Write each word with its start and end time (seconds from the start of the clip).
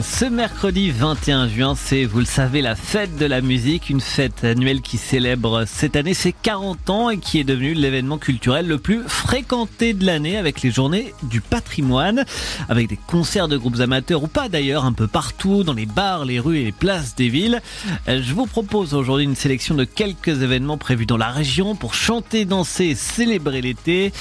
Ce 0.00 0.24
mercredi 0.24 0.90
21 0.90 1.48
juin, 1.48 1.74
c'est, 1.76 2.06
vous 2.06 2.20
le 2.20 2.24
savez, 2.24 2.62
la 2.62 2.74
fête 2.74 3.18
de 3.18 3.26
la 3.26 3.42
musique, 3.42 3.90
une 3.90 4.00
fête 4.00 4.42
annuelle 4.42 4.80
qui 4.80 4.96
célèbre 4.96 5.64
cette 5.66 5.96
année 5.96 6.14
ses 6.14 6.32
40 6.32 6.88
ans 6.88 7.10
et 7.10 7.18
qui 7.18 7.38
est 7.38 7.44
devenue 7.44 7.74
l'événement 7.74 8.16
culturel 8.16 8.66
le 8.66 8.78
plus 8.78 9.02
fréquenté 9.06 9.92
de 9.92 10.06
l'année 10.06 10.38
avec 10.38 10.62
les 10.62 10.70
journées 10.70 11.12
du 11.24 11.42
patrimoine, 11.42 12.24
avec 12.70 12.88
des 12.88 12.98
concerts 13.06 13.48
de 13.48 13.58
groupes 13.58 13.80
amateurs 13.80 14.22
ou 14.22 14.28
pas 14.28 14.48
d'ailleurs, 14.48 14.86
un 14.86 14.94
peu 14.94 15.06
partout, 15.06 15.62
dans 15.62 15.74
les 15.74 15.84
bars, 15.84 16.24
les 16.24 16.40
rues 16.40 16.60
et 16.60 16.64
les 16.64 16.72
places 16.72 17.14
des 17.14 17.28
villes. 17.28 17.60
Je 18.06 18.32
vous 18.32 18.46
propose 18.46 18.94
aujourd'hui 18.94 19.26
une 19.26 19.36
sélection 19.36 19.74
de 19.74 19.84
quelques 19.84 20.40
événements 20.40 20.78
prévus 20.78 21.04
dans 21.04 21.18
la 21.18 21.28
région 21.28 21.74
pour 21.74 21.92
chanter, 21.92 22.46
danser 22.46 22.94
célébrer 22.94 23.60
l'été. 23.60 24.14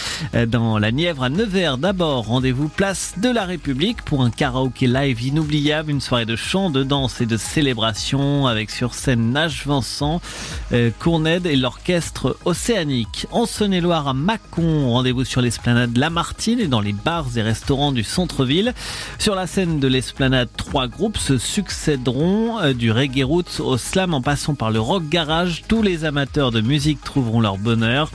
Dans 0.48 0.78
la 0.80 0.92
Nièvre 0.92 1.24
à 1.24 1.30
Nevers 1.30 1.78
d'abord, 1.78 2.26
rendez-vous 2.26 2.68
place 2.68 3.14
de 3.20 3.30
la 3.30 3.46
République 3.46 4.02
pour 4.02 4.22
un 4.22 4.32
karaoké 4.32 4.88
live 4.88 5.22
inoubliable, 5.23 5.61
une 5.70 6.02
soirée 6.02 6.26
de 6.26 6.36
chant, 6.36 6.72
de 6.72 6.84
danse 6.84 7.22
et 7.22 7.28
de 7.28 7.38
célébration 7.38 8.48
avec 8.48 8.72
sur 8.72 8.96
scène 8.96 9.32
Nash 9.32 9.68
Vincent, 9.68 10.20
euh, 10.74 10.90
Courned 10.98 11.46
et 11.46 11.56
l'orchestre 11.56 12.36
océanique. 12.46 13.28
En 13.32 13.46
Saône-et-Loire 13.46 14.08
à 14.08 14.14
Mâcon, 14.14 14.92
rendez-vous 14.92 15.24
sur 15.24 15.40
l'esplanade 15.40 15.96
Lamartine 15.96 16.60
et 16.60 16.68
dans 16.68 16.82
les 16.82 16.94
bars 16.94 17.28
et 17.36 17.44
restaurants 17.44 17.92
du 17.92 18.04
centre-ville. 18.04 18.74
Sur 19.20 19.36
la 19.36 19.46
scène 19.46 19.80
de 19.80 19.88
l'esplanade, 19.88 20.50
trois 20.58 20.88
groupes 20.88 21.18
se 21.18 21.38
succéderont 21.38 22.59
euh, 22.59 22.73
du 22.73 22.92
reggae 22.92 23.23
roots 23.23 23.59
au 23.59 23.78
slam 23.78 24.16
en 24.16 24.22
passant 24.22 24.56
par 24.56 24.72
le 24.72 24.80
rock 24.80 25.08
garage. 25.09 25.64
Tous 25.68 25.84
les 25.84 26.06
amateurs 26.06 26.52
de 26.52 26.62
musique 26.62 27.04
trouveront 27.04 27.40
leur 27.40 27.59
bonheur. 27.59 28.12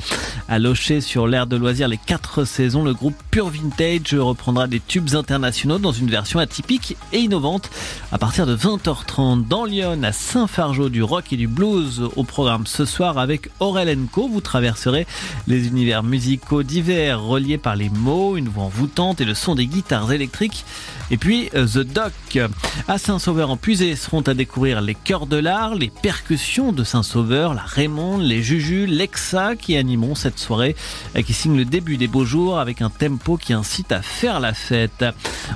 À 0.49 0.59
Locher 0.59 1.01
sur 1.01 1.29
l'air 1.29 1.47
de 1.47 1.57
loisirs 1.57 1.89
les 1.89 1.97
quatre 1.97 2.45
saisons, 2.45 2.83
le 2.83 2.93
groupe 2.93 3.17
Pure 3.31 3.51
Vintage 3.51 4.15
reprendra 4.15 4.67
des 4.67 4.81
tubes 4.81 5.15
internationaux 5.15 5.79
dans 5.79 5.93
une 5.93 6.11
version 6.11 6.41
atypique 6.41 6.97
et 7.13 7.19
innovante 7.19 7.36
à 8.13 8.19
partir 8.19 8.47
de 8.47 8.57
20h30 8.57 9.47
dans 9.47 9.67
Lyon 9.67 10.03
à 10.05 10.13
Saint-Fargeau 10.13 10.89
du 10.89 11.03
rock 11.03 11.35
et 11.35 11.37
du 11.37 11.47
blues 11.47 12.09
au 12.17 12.25
programme 12.25 12.67
ce 12.67 12.87
soir 12.87 13.19
avec 13.19 13.51
Aurel 13.61 13.99
Co. 14.11 14.27
Vous 14.27 14.41
traverserez 14.41 15.07
les 15.47 15.67
univers 15.67 16.03
musicaux 16.03 16.63
divers 16.63 17.21
reliés 17.21 17.59
par 17.59 17.77
les 17.77 17.91
mots, 17.91 18.39
une 18.39 18.49
voix 18.49 18.65
envoûtante 18.65 19.21
et 19.21 19.27
le 19.27 19.35
son 19.35 19.55
des 19.55 19.67
guitares 19.67 20.13
électriques. 20.13 20.65
Et 21.11 21.19
puis 21.19 21.51
The 21.51 21.81
Doc 21.81 22.39
à 22.89 22.97
Saint-Sauveur 22.97 23.51
en 23.51 23.59
Puisée 23.59 23.97
seront 23.97 24.23
à 24.23 24.33
découvrir 24.33 24.81
les 24.81 24.95
chœurs 24.95 25.27
de 25.27 25.37
l'art, 25.37 25.75
les 25.75 25.91
percussions 25.91 26.73
de 26.73 26.85
Saint-Sauveur, 26.85 27.53
la 27.53 27.63
Raymonde, 27.63 28.23
les 28.23 28.43
Jujus, 28.43 28.87
l'Exa 28.87 29.57
qui 29.57 29.77
animeront 29.77 30.15
cette 30.15 30.39
soirée 30.39 30.75
qui 31.27 31.35
signe 31.35 31.57
le 31.57 31.67
début 31.67 31.99
des 31.99 32.09
beaux 32.09 32.25
jours 32.25 32.59
avec 32.59 32.81
un 32.81 32.91
tempo 32.91 33.37
qui 33.37 33.53
incite 33.53 33.93
à 33.93 34.01
faire 34.01 34.41
la 34.41 34.55
fête. 34.55 35.05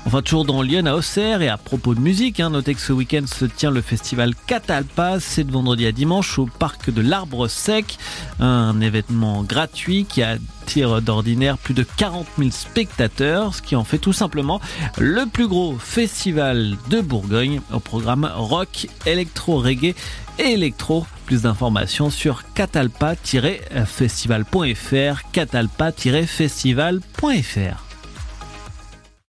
Enfin, 0.05 0.21
toujours 0.21 0.45
dans 0.45 0.61
Lyon 0.63 0.85
à 0.87 0.95
Auxerre 0.95 1.41
et 1.43 1.49
à 1.49 1.57
propos 1.71 1.95
de 1.95 2.01
musique, 2.01 2.41
hein, 2.41 2.51
notez 2.51 2.75
que 2.75 2.81
ce 2.81 2.93
week-end 2.93 3.29
se 3.29 3.45
tient 3.45 3.71
le 3.71 3.81
festival 3.81 4.35
Catalpa, 4.49 5.21
c'est 5.21 5.45
de 5.45 5.53
vendredi 5.53 5.87
à 5.87 5.93
dimanche 5.93 6.37
au 6.41 6.47
parc 6.47 6.91
de 6.91 7.01
l'Arbre 7.01 7.47
Sec, 7.47 7.97
un 8.41 8.81
événement 8.81 9.45
gratuit 9.45 10.05
qui 10.05 10.25
attire 10.25 11.01
d'ordinaire 11.01 11.59
plus 11.59 11.75
de 11.75 11.85
40 11.85 12.27
000 12.39 12.51
spectateurs, 12.51 13.55
ce 13.55 13.63
qui 13.63 13.77
en 13.77 13.85
fait 13.85 13.99
tout 13.99 14.13
simplement 14.13 14.61
le 14.99 15.27
plus 15.27 15.47
gros 15.47 15.79
festival 15.79 16.77
de 16.89 17.01
Bourgogne 17.01 17.61
au 17.73 17.79
programme 17.79 18.29
rock, 18.35 18.89
électro, 19.07 19.61
reggae 19.61 19.95
et 20.41 20.51
électro. 20.51 21.07
Plus 21.25 21.43
d'informations 21.43 22.11
sur 22.11 22.43
catalpa-festival.fr, 22.53 25.31
catalpa-festival.fr. 25.31 27.90